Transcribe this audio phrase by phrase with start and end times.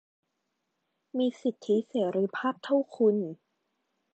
[1.17, 3.17] มีสิทธิเสรีภาพเท่าคุณ